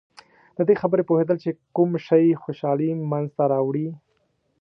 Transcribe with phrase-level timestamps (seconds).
[0.57, 3.87] د دې خبرې پوهېدل چې کوم شی خوشحالي منځته راوړي.